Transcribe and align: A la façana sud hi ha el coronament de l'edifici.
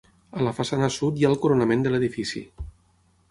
A 0.37 0.45
la 0.45 0.53
façana 0.59 0.87
sud 0.95 1.19
hi 1.19 1.27
ha 1.27 1.29
el 1.33 1.37
coronament 1.45 1.85
de 1.87 1.93
l'edifici. 1.97 2.41